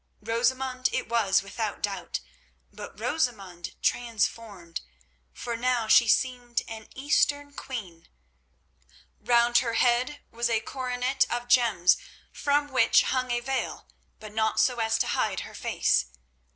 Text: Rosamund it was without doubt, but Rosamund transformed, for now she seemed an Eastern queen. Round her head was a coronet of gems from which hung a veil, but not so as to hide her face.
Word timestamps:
Rosamund 0.23 0.89
it 0.91 1.07
was 1.07 1.43
without 1.43 1.83
doubt, 1.83 2.21
but 2.73 2.99
Rosamund 2.99 3.75
transformed, 3.83 4.81
for 5.31 5.55
now 5.55 5.87
she 5.87 6.07
seemed 6.07 6.63
an 6.67 6.87
Eastern 6.95 7.53
queen. 7.53 8.07
Round 9.19 9.59
her 9.59 9.73
head 9.75 10.23
was 10.31 10.49
a 10.49 10.59
coronet 10.59 11.25
of 11.29 11.47
gems 11.47 11.97
from 12.31 12.69
which 12.71 13.03
hung 13.03 13.29
a 13.29 13.41
veil, 13.41 13.87
but 14.19 14.33
not 14.33 14.59
so 14.59 14.79
as 14.79 14.97
to 14.97 15.05
hide 15.05 15.41
her 15.41 15.53
face. 15.53 16.07